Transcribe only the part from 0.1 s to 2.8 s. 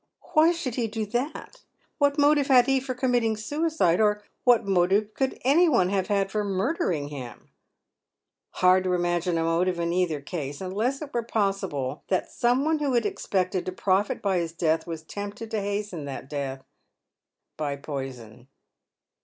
"Why should he do that? What motive had he